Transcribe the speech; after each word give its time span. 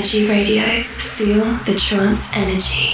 Energy 0.00 0.26
Radio. 0.26 0.82
Feel 0.96 1.44
the 1.66 1.74
trance 1.74 2.34
energy. 2.34 2.89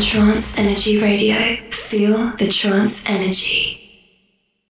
Trance 0.00 0.56
Energy 0.58 1.00
Radio. 1.00 1.56
Feel 1.70 2.30
the 2.36 2.46
trance 2.46 3.04
energy. 3.08 3.47